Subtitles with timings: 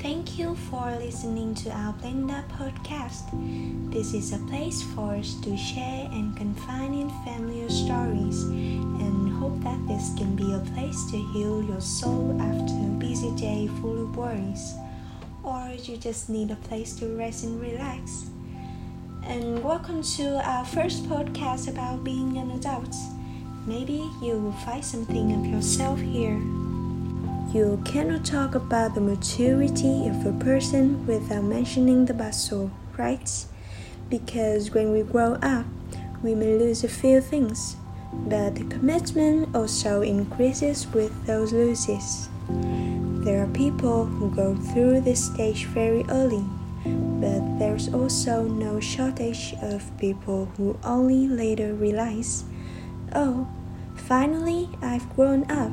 [0.00, 3.26] Thank you for listening to our Blenda podcast.
[3.92, 9.60] This is a place for us to share and confide in familiar stories and hope
[9.64, 14.02] that this can be a place to heal your soul after a busy day full
[14.02, 14.72] of worries.
[15.42, 18.30] Or you just need a place to rest and relax.
[19.24, 22.94] And welcome to our first podcast about being an adult.
[23.66, 26.40] Maybe you will find something of yourself here.
[27.50, 33.46] You cannot talk about the maturity of a person without mentioning the bustle, right?
[34.10, 35.64] Because when we grow up,
[36.22, 37.76] we may lose a few things,
[38.12, 42.28] but the commitment also increases with those losses.
[43.24, 46.44] There are people who go through this stage very early,
[46.84, 52.44] but there's also no shortage of people who only later realize,
[53.14, 53.48] oh,
[53.96, 55.72] finally I've grown up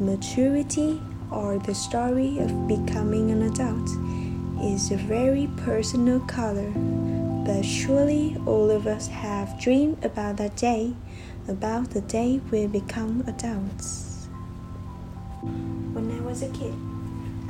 [0.00, 3.90] Maturity, or the story of becoming an adult,
[4.62, 6.70] is a very personal color,
[7.44, 10.94] but surely all of us have dreamed about that day,
[11.48, 14.28] about the day we become adults.
[15.42, 16.74] When I was a kid,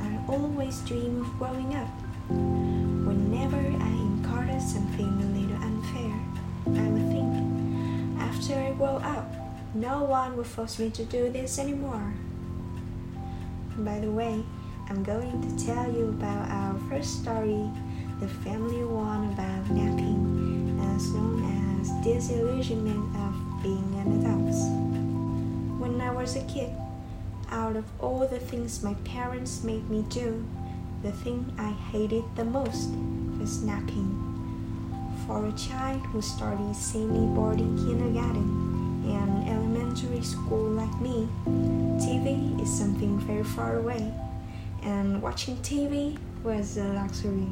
[0.01, 1.87] I always dreamed of growing up.
[2.29, 6.17] Whenever I encountered something a little unfair,
[6.65, 9.31] I would think, after I grow up,
[9.75, 12.11] no one will force me to do this anymore.
[13.85, 14.43] By the way,
[14.89, 17.69] I'm going to tell you about our first story,
[18.19, 24.53] the family one about napping, as known as disillusionment of being an adult.
[25.79, 26.71] When I was a kid,
[27.51, 30.45] out of all the things my parents made me do,
[31.01, 32.89] the thing I hated the most
[33.39, 34.11] was napping.
[35.25, 38.78] For a child who started semi boarding kindergarten,
[39.09, 41.27] and elementary school like me,
[41.97, 44.13] TV is something very far away,
[44.83, 47.47] and watching TV was a luxury.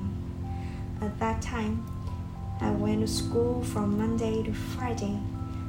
[1.01, 1.85] At that time,
[2.61, 5.19] I went to school from Monday to Friday,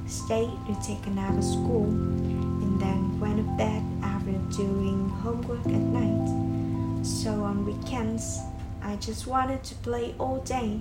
[0.07, 5.67] stayed to take a nap at school, and then went to bed after doing homework
[5.67, 7.05] at night.
[7.05, 8.39] So on weekends,
[8.83, 10.81] I just wanted to play all day.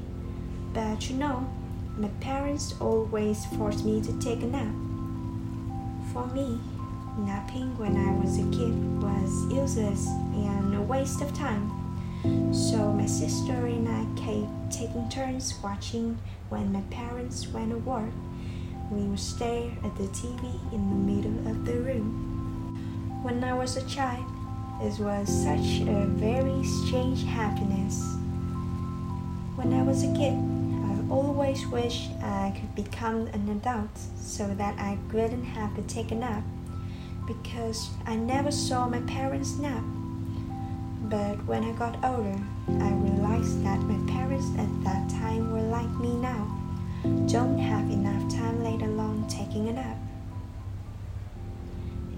[0.74, 1.50] But you know,
[1.98, 4.74] my parents always forced me to take a nap.
[6.18, 6.60] For me,
[7.20, 8.74] napping when I was a kid
[9.04, 11.70] was useless and a waste of time.
[12.52, 16.18] So my sister and I kept taking turns watching
[16.50, 18.10] when my parents went to work.
[18.90, 20.42] We would stare at the TV
[20.74, 23.22] in the middle of the room.
[23.22, 24.26] When I was a child,
[24.82, 28.02] it was such a very strange happiness.
[29.56, 30.57] When I was a kid,
[31.10, 36.16] always wished I could become an adult so that I wouldn't have to take a
[36.16, 36.44] nap
[37.26, 39.84] because I never saw my parents nap.
[41.10, 45.90] But when I got older, I realized that my parents at that time were like
[46.00, 46.48] me now,
[47.28, 49.98] don't have enough time let alone taking a nap.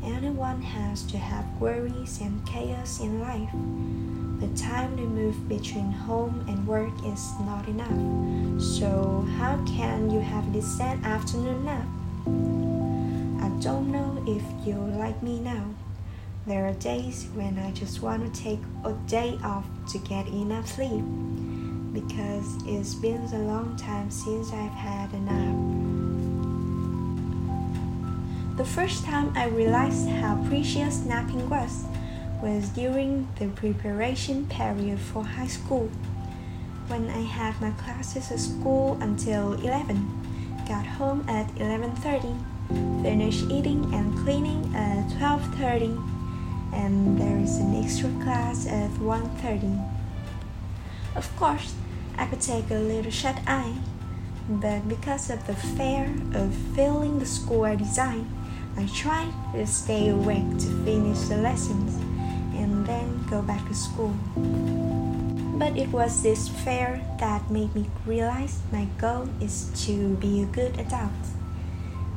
[0.03, 4.08] Anyone has to have worries and chaos in life.
[4.39, 8.61] The time to move between home and work is not enough.
[8.61, 11.85] So, how can you have this sad afternoon nap?
[13.43, 15.65] I don't know if you're like me now.
[16.47, 20.67] There are days when I just want to take a day off to get enough
[20.67, 21.03] sleep
[21.91, 25.55] because it's been a long time since I've had a nap.
[28.55, 31.83] The first time I realized how precious napping was
[32.41, 35.89] was during the preparation period for high school.
[36.87, 40.07] When I had my classes at school until 11,
[40.67, 42.33] got home at 11:30,
[43.03, 45.99] finished eating and cleaning at 12:30,
[46.73, 49.75] and there is an extra class at 1:30.
[51.15, 51.73] Of course,
[52.17, 53.75] I could take a little shut eye,
[54.47, 58.31] but because of the fear of failing the school I designed,
[58.77, 62.08] I tried to stay awake to finish the lessons
[62.89, 64.17] then go back to school.
[65.61, 70.49] But it was this fear that made me realize my goal is to be a
[70.49, 71.13] good adult.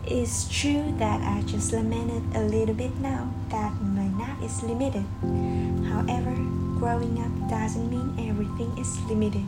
[0.06, 5.04] It's true that I just lamented a little bit now that my nap is limited.
[5.92, 6.34] However,
[6.80, 9.44] growing up doesn't mean everything is limited.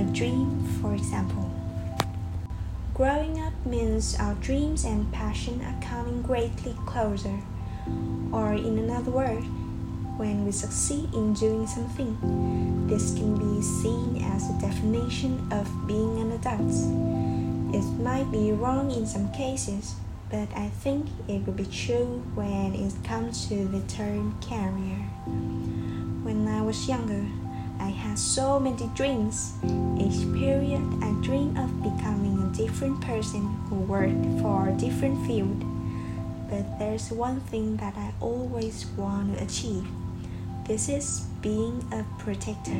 [0.00, 1.50] A dream, for example.
[2.94, 7.38] Growing up means our dreams and passion are coming greatly closer.
[8.32, 9.44] Or, in another word,
[10.52, 12.86] we succeed in doing something.
[12.86, 16.76] This can be seen as a definition of being an adult.
[17.74, 19.94] It might be wrong in some cases,
[20.30, 25.00] but I think it will be true when it comes to the term career.
[26.22, 27.24] when I was younger,
[27.80, 29.54] I had so many dreams.
[29.98, 35.64] Each period, I dreamed of becoming a different person who worked for a different field.
[36.50, 39.88] But there's one thing that I always want to achieve.
[40.64, 42.78] This is being a protector.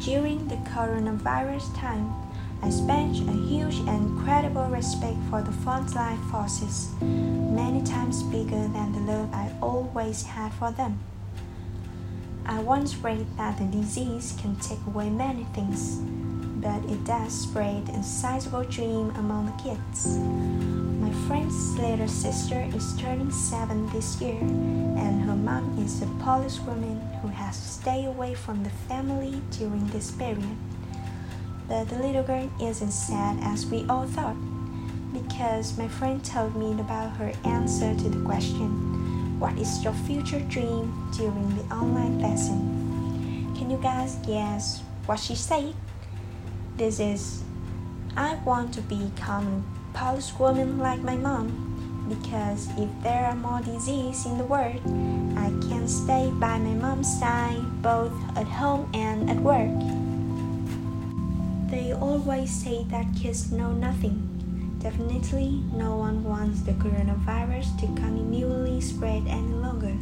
[0.00, 2.14] During the coronavirus time,
[2.62, 8.92] I spent a huge and incredible respect for the frontline forces, many times bigger than
[8.92, 10.98] the love I always had for them.
[12.46, 15.96] I once read that the disease can take away many things,
[16.62, 20.83] but it does spread a sizable dream among the kids.
[21.26, 27.00] Friend's little sister is turning seven this year, and her mom is a Polish woman
[27.22, 30.56] who has to stay away from the family during this period.
[31.66, 34.36] But the little girl isn't sad as we all thought,
[35.14, 40.40] because my friend told me about her answer to the question, What is your future
[40.40, 43.54] dream during the online lesson?
[43.56, 45.74] Can you guys guess what she said?
[46.76, 47.42] This is,
[48.14, 49.64] I want to become
[49.94, 51.48] a policewoman like my mom,
[52.08, 54.80] because if there are more disease in the world,
[55.36, 59.70] I can stay by my mom's side both at home and at work.
[61.70, 64.30] They always say that kids know nothing.
[64.80, 69.96] Definitely, no one wants the coronavirus to continually spread any longer.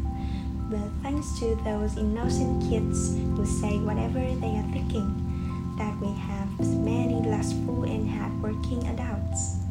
[0.71, 5.11] But thanks to those innocent kids who say whatever they are thinking,
[5.79, 9.62] that we have many lustful and hardworking adults.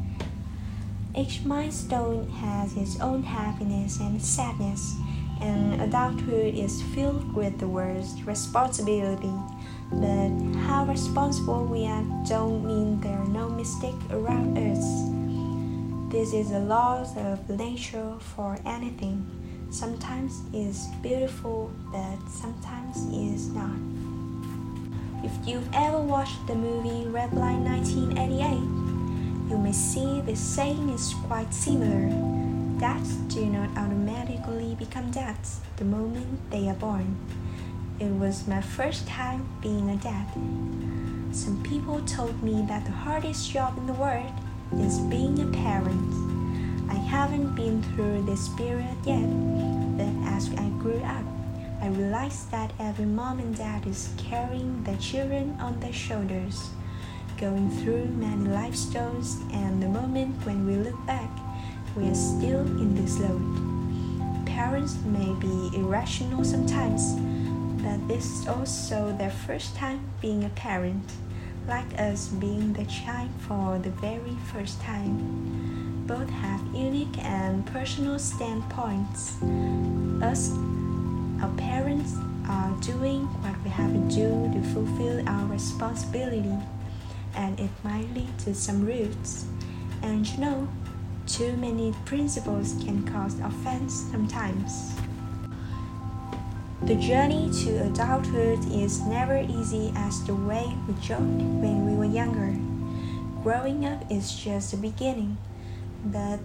[1.15, 4.95] Each milestone has its own happiness and sadness,
[5.41, 9.33] and adulthood is filled with the words responsibility
[9.91, 10.29] but
[10.61, 14.79] how responsible we are don't mean there are no mistakes around us.
[16.11, 19.25] This is a law of nature for anything.
[19.69, 23.75] Sometimes it's beautiful, but sometimes it's not.
[25.23, 28.90] If you've ever watched the movie Reply 1988,
[29.51, 32.07] you may see the saying is quite similar.
[32.79, 37.17] Dads do not automatically become dads the moment they are born.
[37.99, 40.25] It was my first time being a dad.
[41.35, 44.31] Some people told me that the hardest job in the world
[44.79, 46.13] is being a parent.
[46.89, 49.27] I haven't been through this period yet,
[49.97, 51.25] but as I grew up,
[51.81, 56.69] I realized that every mom and dad is carrying their children on their shoulders,
[57.41, 61.29] going through many life stones, and the moment when we look back,
[61.97, 64.45] we are still in this load.
[64.45, 67.17] Parents may be irrational sometimes
[67.83, 71.03] but this is also their first time being a parent,
[71.67, 76.03] like us being the child for the very first time.
[76.05, 79.41] Both have unique and personal standpoints.
[80.21, 80.51] Us,
[81.41, 82.13] our parents,
[82.47, 86.55] are doing what we have to do to fulfill our responsibility,
[87.41, 89.45] and it might lead to some roots.
[90.03, 90.67] And you know,
[91.25, 94.93] too many principles can cause offense sometimes.
[96.83, 102.13] The journey to adulthood is never easy as the way we joked when we were
[102.13, 102.53] younger.
[103.43, 105.37] Growing up is just the beginning,
[106.05, 106.39] but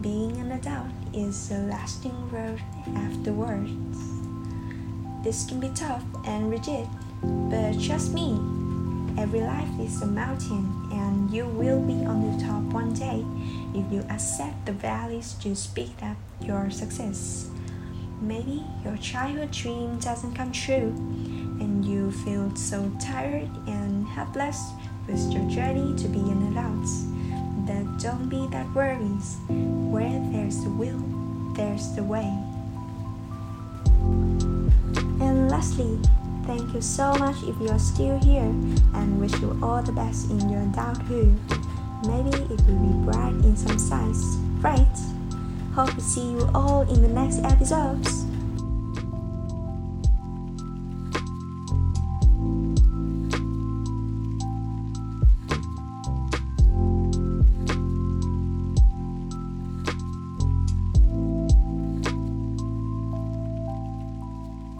[0.00, 2.60] being an adult is a lasting road
[2.96, 3.98] afterwards.
[5.22, 6.88] This can be tough and rigid,
[7.22, 8.61] but trust me,
[9.18, 13.24] every life is a mountain, and you will be on the top one day
[13.74, 17.48] if you accept the valleys to speed up your success.
[18.20, 20.94] Maybe your childhood dream doesn't come true,
[21.60, 24.60] and you feel so tired and helpless
[25.06, 26.88] with your journey to be an adult.
[27.66, 29.36] But don't be that worries.
[29.48, 31.02] Where there's the will,
[31.54, 32.32] there's the way.
[35.20, 35.98] And lastly,
[36.44, 38.52] thank you so much if you're still here
[38.94, 41.38] and wish you all the best in your adulthood.
[42.06, 44.98] Maybe it will be bright in some sides, right?
[45.74, 48.24] Hope to see you all in the next episodes.